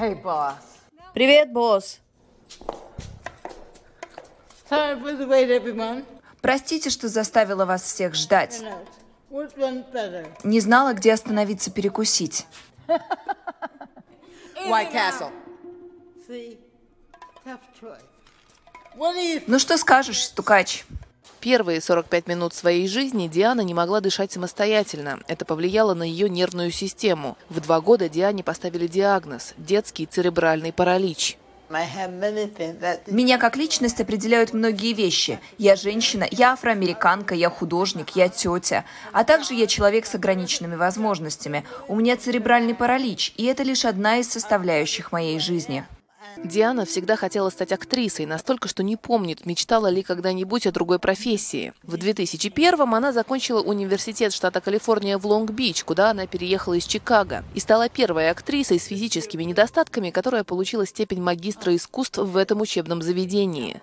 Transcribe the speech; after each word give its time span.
Hey, 0.00 0.14
boss. 0.14 0.54
Привет, 1.12 1.52
босс. 1.52 2.00
Sorry 4.70 4.98
for 4.98 5.14
the 5.14 5.28
wait, 5.28 5.50
everyone. 5.50 6.06
Простите, 6.40 6.88
что 6.88 7.08
заставила 7.08 7.66
вас 7.66 7.82
всех 7.82 8.14
ждать. 8.14 8.62
Не 10.42 10.60
знала, 10.60 10.94
где 10.94 11.12
остановиться 11.12 11.70
перекусить. 11.70 12.46
White 14.66 14.90
Castle. 14.90 15.30
See, 16.26 16.58
tough 17.44 17.60
choice. 17.78 19.42
Ну 19.46 19.58
что 19.58 19.76
скажешь, 19.76 20.24
стукач? 20.24 20.86
Первые 21.40 21.80
45 21.80 22.26
минут 22.26 22.52
своей 22.52 22.86
жизни 22.86 23.26
Диана 23.26 23.62
не 23.62 23.72
могла 23.72 24.00
дышать 24.00 24.30
самостоятельно. 24.30 25.20
Это 25.26 25.46
повлияло 25.46 25.94
на 25.94 26.02
ее 26.02 26.28
нервную 26.28 26.70
систему. 26.70 27.38
В 27.48 27.60
два 27.60 27.80
года 27.80 28.10
Диане 28.10 28.44
поставили 28.44 28.86
диагноз– 28.86 29.54
детский 29.56 30.04
церебральный 30.04 30.70
паралич. 30.70 31.38
Меня 31.70 33.38
как 33.38 33.56
личность 33.56 34.00
определяют 34.00 34.52
многие 34.52 34.92
вещи. 34.92 35.40
Я 35.56 35.76
женщина, 35.76 36.26
я 36.30 36.52
афроамериканка, 36.52 37.34
я 37.34 37.48
художник, 37.48 38.10
я 38.16 38.28
тетя. 38.28 38.84
А 39.12 39.24
также 39.24 39.54
я 39.54 39.66
человек 39.66 40.04
с 40.04 40.14
ограниченными 40.14 40.74
возможностями. 40.74 41.64
У 41.88 41.94
меня 41.94 42.16
церебральный 42.18 42.74
паралич, 42.74 43.32
и 43.36 43.44
это 43.46 43.62
лишь 43.62 43.86
одна 43.86 44.18
из 44.18 44.28
составляющих 44.28 45.12
моей 45.12 45.38
жизни. 45.38 45.86
Диана 46.44 46.84
всегда 46.84 47.16
хотела 47.16 47.50
стать 47.50 47.72
актрисой, 47.72 48.26
настолько, 48.26 48.68
что 48.68 48.82
не 48.82 48.96
помнит, 48.96 49.46
мечтала 49.46 49.88
ли 49.88 50.02
когда-нибудь 50.02 50.66
о 50.66 50.72
другой 50.72 50.98
профессии. 50.98 51.72
В 51.82 51.94
2001-м 51.94 52.94
она 52.94 53.12
закончила 53.12 53.60
университет 53.60 54.32
штата 54.32 54.60
Калифорния 54.60 55.18
в 55.18 55.26
Лонг-Бич, 55.26 55.84
куда 55.84 56.10
она 56.10 56.26
переехала 56.26 56.74
из 56.74 56.84
Чикаго, 56.84 57.44
и 57.54 57.60
стала 57.60 57.88
первой 57.88 58.30
актрисой 58.30 58.78
с 58.78 58.86
физическими 58.86 59.44
недостатками, 59.44 60.10
которая 60.10 60.44
получила 60.44 60.86
степень 60.86 61.22
магистра 61.22 61.74
искусств 61.74 62.18
в 62.18 62.36
этом 62.36 62.60
учебном 62.60 63.02
заведении. 63.02 63.80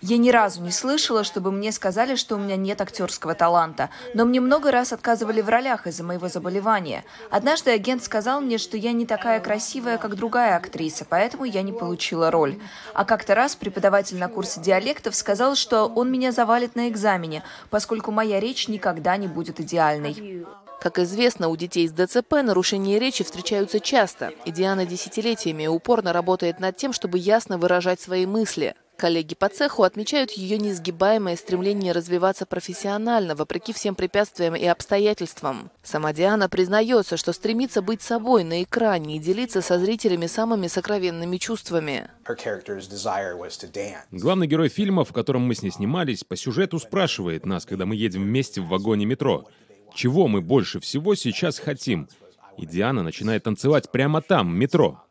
Я 0.00 0.18
ни 0.18 0.30
разу 0.30 0.62
не 0.62 0.72
слышала, 0.72 1.22
чтобы 1.22 1.52
мне 1.52 1.70
сказали, 1.70 2.16
что 2.16 2.34
у 2.34 2.38
меня 2.38 2.56
нет 2.56 2.80
актерского 2.80 3.34
таланта, 3.34 3.90
но 4.14 4.24
мне 4.24 4.40
много 4.40 4.70
раз 4.70 4.92
отказывали 4.92 5.40
в 5.40 5.48
ролях 5.48 5.86
из-за 5.86 6.02
моего 6.02 6.28
заболевания. 6.28 7.04
Однажды 7.30 7.70
агент 7.70 8.02
сказал 8.02 8.40
мне, 8.40 8.58
что 8.58 8.76
я 8.76 8.92
не 8.92 9.06
такая 9.06 9.40
красивая, 9.40 9.98
как 9.98 10.16
другая 10.16 10.56
актриса, 10.56 11.06
поэтому 11.08 11.44
я 11.44 11.62
не 11.62 11.72
получила 11.72 12.30
роль. 12.30 12.58
А 12.94 13.04
как-то 13.04 13.34
раз 13.34 13.54
преподаватель 13.54 14.18
на 14.18 14.28
курсе 14.28 14.60
диалектов 14.60 15.14
сказал, 15.14 15.54
что 15.54 15.86
он 15.86 16.10
меня 16.10 16.32
завалит 16.32 16.74
на 16.74 16.88
экзамене, 16.88 17.42
поскольку 17.70 18.10
моя 18.10 18.40
речь 18.40 18.68
никогда 18.68 19.16
не 19.16 19.28
будет 19.28 19.60
идеальной. 19.60 20.44
Как 20.80 20.98
известно, 20.98 21.48
у 21.48 21.56
детей 21.56 21.88
с 21.88 21.92
ДЦП 21.92 22.42
нарушения 22.42 22.98
речи 22.98 23.24
встречаются 23.24 23.80
часто, 23.80 24.32
и 24.44 24.50
Диана 24.50 24.86
десятилетиями 24.86 25.66
упорно 25.66 26.12
работает 26.12 26.60
над 26.60 26.76
тем, 26.76 26.92
чтобы 26.92 27.18
ясно 27.18 27.58
выражать 27.58 28.00
свои 28.00 28.26
мысли. 28.26 28.74
Коллеги 28.96 29.34
по 29.34 29.50
цеху 29.50 29.82
отмечают 29.82 30.30
ее 30.30 30.56
неизгибаемое 30.56 31.36
стремление 31.36 31.92
развиваться 31.92 32.46
профессионально, 32.46 33.34
вопреки 33.34 33.74
всем 33.74 33.94
препятствиям 33.94 34.56
и 34.56 34.64
обстоятельствам. 34.64 35.70
Сама 35.82 36.14
Диана 36.14 36.48
признается, 36.48 37.18
что 37.18 37.34
стремится 37.34 37.82
быть 37.82 38.00
собой 38.00 38.42
на 38.42 38.62
экране 38.62 39.16
и 39.16 39.18
делиться 39.18 39.60
со 39.60 39.78
зрителями 39.78 40.26
самыми 40.26 40.66
сокровенными 40.66 41.36
чувствами. 41.36 42.08
Главный 44.12 44.46
герой 44.46 44.68
фильма, 44.70 45.04
в 45.04 45.12
котором 45.12 45.42
мы 45.42 45.54
с 45.54 45.62
ней 45.62 45.70
снимались, 45.70 46.24
по 46.24 46.34
сюжету 46.36 46.78
спрашивает 46.78 47.44
нас, 47.44 47.66
когда 47.66 47.84
мы 47.84 47.96
едем 47.96 48.22
вместе 48.22 48.62
в 48.62 48.68
вагоне 48.68 49.04
метро, 49.04 49.46
чего 49.96 50.28
мы 50.28 50.40
больше 50.40 50.78
всего 50.78 51.14
сейчас 51.16 51.58
хотим. 51.58 52.08
И 52.56 52.66
Диана 52.66 53.02
начинает 53.02 53.42
танцевать 53.42 53.90
прямо 53.90 54.22
там, 54.22 54.52
в 54.52 54.54
метро. 54.54 55.02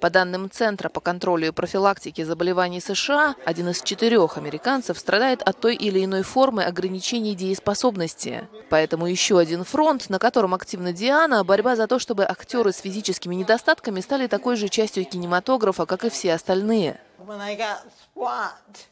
По 0.00 0.10
данным 0.10 0.48
Центра 0.48 0.88
по 0.88 1.00
контролю 1.00 1.48
и 1.48 1.50
профилактике 1.50 2.24
заболеваний 2.24 2.80
США, 2.80 3.34
один 3.44 3.70
из 3.70 3.82
четырех 3.82 4.38
американцев 4.38 4.96
страдает 4.96 5.42
от 5.42 5.60
той 5.60 5.74
или 5.74 6.04
иной 6.04 6.22
формы 6.22 6.62
ограничений 6.62 7.34
дееспособности. 7.34 8.48
Поэтому 8.70 9.06
еще 9.06 9.40
один 9.40 9.64
фронт, 9.64 10.08
на 10.08 10.20
котором 10.20 10.54
активна 10.54 10.92
Диана, 10.92 11.42
борьба 11.42 11.74
за 11.74 11.88
то, 11.88 11.98
чтобы 11.98 12.24
актеры 12.24 12.72
с 12.72 12.78
физическими 12.78 13.34
недостатками 13.34 14.00
стали 14.00 14.28
такой 14.28 14.54
же 14.54 14.68
частью 14.68 15.04
кинематографа, 15.04 15.84
как 15.84 16.04
и 16.04 16.10
все 16.10 16.34
остальные. 16.34 17.00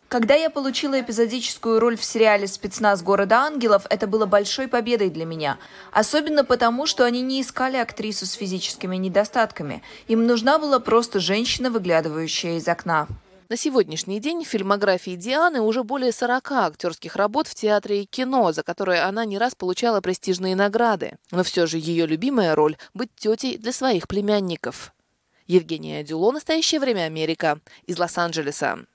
Когда 0.08 0.34
я 0.34 0.50
получила 0.50 1.00
эпизодическую 1.00 1.80
роль 1.80 1.96
в 1.96 2.04
сериале 2.04 2.46
«Спецназ 2.46 3.02
города 3.02 3.38
ангелов», 3.40 3.86
это 3.90 4.06
было 4.06 4.26
большой 4.26 4.68
победой 4.68 5.10
для 5.10 5.24
меня. 5.24 5.58
Особенно 5.92 6.44
потому, 6.44 6.86
что 6.86 7.04
они 7.04 7.22
не 7.22 7.40
искали 7.40 7.76
актрису 7.76 8.26
с 8.26 8.32
физическими 8.32 8.96
недостатками. 8.96 9.82
Им 10.08 10.26
нужна 10.26 10.58
была 10.58 10.80
просто 10.80 11.18
женщина, 11.18 11.70
выглядывающая 11.70 12.58
из 12.58 12.68
окна. 12.68 13.08
На 13.48 13.56
сегодняшний 13.56 14.18
день 14.18 14.44
в 14.44 14.48
фильмографии 14.48 15.14
Дианы 15.14 15.60
уже 15.60 15.84
более 15.84 16.10
40 16.10 16.52
актерских 16.52 17.14
работ 17.14 17.46
в 17.46 17.54
театре 17.54 18.02
и 18.02 18.04
кино, 18.04 18.50
за 18.50 18.64
которые 18.64 19.02
она 19.02 19.24
не 19.24 19.38
раз 19.38 19.54
получала 19.54 20.00
престижные 20.00 20.56
награды. 20.56 21.12
Но 21.30 21.44
все 21.44 21.66
же 21.66 21.78
ее 21.78 22.06
любимая 22.06 22.56
роль– 22.56 22.76
быть 22.94 23.10
тетей 23.14 23.56
для 23.56 23.72
своих 23.72 24.08
племянников. 24.08 24.92
Евгения 25.46 26.02
Дюло, 26.02 26.32
«Настоящее 26.32 26.80
время 26.80 27.04
Америка» 27.04 27.60
из 27.86 27.98
Лос-Анджелеса. 27.98 28.86